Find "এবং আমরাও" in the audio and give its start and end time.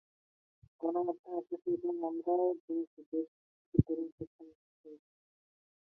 1.77-2.45